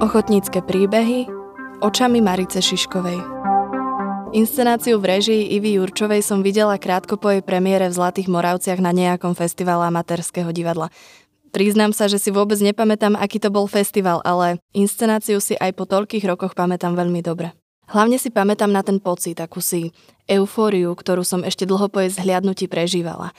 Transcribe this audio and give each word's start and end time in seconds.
Ochotnícke 0.00 0.64
príbehy 0.66 1.30
očami 1.80 2.18
Marice 2.18 2.58
Šiškovej. 2.58 3.20
Inscenáciu 4.30 4.98
v 4.98 5.06
režii 5.06 5.54
Ivy 5.58 5.78
Jurčovej 5.78 6.22
som 6.22 6.42
videla 6.42 6.78
krátko 6.82 7.14
po 7.14 7.30
jej 7.30 7.42
premiére 7.42 7.86
v 7.86 7.96
Zlatých 7.98 8.26
Moravciach 8.26 8.82
na 8.82 8.90
nejakom 8.90 9.38
festivale 9.38 9.86
amatérskeho 9.86 10.50
divadla. 10.50 10.90
Priznám 11.50 11.90
sa, 11.90 12.06
že 12.06 12.22
si 12.22 12.30
vôbec 12.30 12.58
nepamätám, 12.62 13.18
aký 13.18 13.42
to 13.42 13.50
bol 13.50 13.66
festival, 13.66 14.22
ale 14.22 14.62
inscenáciu 14.70 15.42
si 15.42 15.58
aj 15.58 15.74
po 15.74 15.86
toľkých 15.86 16.22
rokoch 16.26 16.54
pamätám 16.54 16.94
veľmi 16.94 17.22
dobre. 17.26 17.50
Hlavne 17.90 18.22
si 18.22 18.30
pamätám 18.30 18.70
na 18.70 18.86
ten 18.86 19.02
pocit, 19.02 19.34
akú 19.42 19.58
si 19.58 19.90
eufóriu, 20.30 20.94
ktorú 20.94 21.26
som 21.26 21.42
ešte 21.42 21.66
dlho 21.66 21.90
po 21.90 21.98
jej 21.98 22.14
zhliadnutí 22.14 22.70
prežívala. 22.70 23.34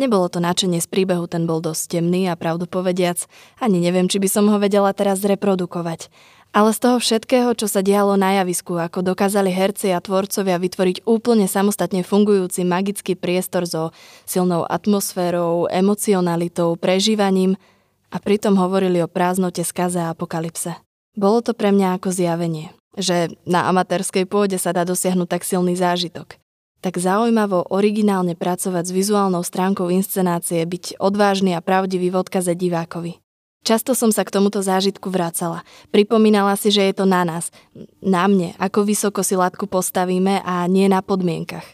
Nebolo 0.00 0.32
to 0.32 0.40
načenie 0.40 0.80
z 0.80 0.88
príbehu, 0.88 1.28
ten 1.28 1.44
bol 1.44 1.60
dosť 1.60 2.00
temný 2.00 2.24
a 2.32 2.32
pravdu 2.32 2.64
povediac, 2.64 3.28
ani 3.60 3.76
neviem, 3.84 4.08
či 4.08 4.16
by 4.16 4.28
som 4.32 4.48
ho 4.48 4.56
vedela 4.56 4.96
teraz 4.96 5.20
zreprodukovať. 5.20 6.08
Ale 6.56 6.72
z 6.72 6.80
toho 6.80 6.96
všetkého, 6.96 7.52
čo 7.52 7.68
sa 7.68 7.84
dialo 7.84 8.16
na 8.16 8.40
javisku, 8.40 8.80
ako 8.80 9.04
dokázali 9.04 9.52
herci 9.52 9.92
a 9.92 10.00
tvorcovia 10.00 10.56
vytvoriť 10.56 11.04
úplne 11.04 11.44
samostatne 11.44 12.00
fungujúci 12.00 12.64
magický 12.64 13.20
priestor 13.20 13.68
so 13.68 13.92
silnou 14.24 14.64
atmosférou, 14.64 15.68
emocionalitou, 15.68 16.72
prežívaním 16.80 17.60
a 18.08 18.16
pritom 18.16 18.56
hovorili 18.56 19.04
o 19.04 19.12
prázdnote, 19.12 19.60
skaze 19.60 20.00
a 20.00 20.16
apokalypse. 20.16 20.80
Bolo 21.12 21.44
to 21.44 21.52
pre 21.52 21.68
mňa 21.68 22.00
ako 22.00 22.08
zjavenie, 22.08 22.72
že 22.98 23.30
na 23.46 23.70
amatérskej 23.70 24.26
pôde 24.26 24.58
sa 24.58 24.74
dá 24.74 24.82
dosiahnuť 24.86 25.28
tak 25.30 25.42
silný 25.46 25.78
zážitok 25.78 26.40
tak 26.80 26.96
zaujímavo 26.96 27.68
originálne 27.68 28.32
pracovať 28.32 28.88
s 28.88 28.92
vizuálnou 28.92 29.44
stránkou 29.44 29.92
inscenácie, 29.92 30.64
byť 30.64 30.96
odvážny 30.96 31.52
a 31.52 31.60
pravdivý 31.60 32.08
v 32.08 32.24
odkaze 32.24 32.56
divákovi. 32.56 33.20
Často 33.60 33.92
som 33.92 34.08
sa 34.08 34.24
k 34.24 34.32
tomuto 34.32 34.64
zážitku 34.64 35.12
vracala. 35.12 35.68
Pripomínala 35.92 36.56
si, 36.56 36.72
že 36.72 36.88
je 36.88 36.94
to 36.96 37.04
na 37.04 37.28
nás, 37.28 37.52
na 38.00 38.24
mne, 38.24 38.56
ako 38.56 38.88
vysoko 38.88 39.20
si 39.20 39.36
latku 39.36 39.68
postavíme 39.68 40.40
a 40.40 40.64
nie 40.64 40.88
na 40.88 41.04
podmienkach. 41.04 41.68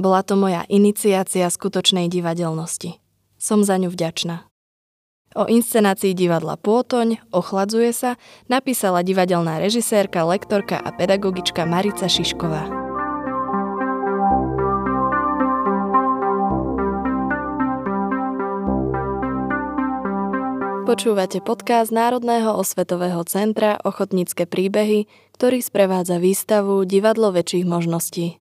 Bola 0.00 0.24
to 0.24 0.40
moja 0.40 0.64
iniciácia 0.72 1.44
skutočnej 1.44 2.08
divadelnosti. 2.08 2.96
Som 3.36 3.60
za 3.60 3.76
ňu 3.76 3.92
vďačná. 3.92 4.49
O 5.30 5.46
inscenácii 5.46 6.10
divadla 6.10 6.58
Pôtoň, 6.58 7.22
Ochladzuje 7.30 7.94
sa, 7.94 8.18
napísala 8.50 9.06
divadelná 9.06 9.62
režisérka, 9.62 10.26
lektorka 10.26 10.74
a 10.74 10.90
pedagogička 10.90 11.62
Marica 11.70 12.10
Šišková. 12.10 12.66
Počúvate 20.90 21.38
podcast 21.38 21.94
Národného 21.94 22.50
osvetového 22.58 23.22
centra 23.22 23.78
Ochotnícke 23.86 24.50
príbehy, 24.50 25.06
ktorý 25.38 25.62
sprevádza 25.62 26.18
výstavu 26.18 26.82
Divadlo 26.82 27.30
väčších 27.30 27.62
možností. 27.62 28.39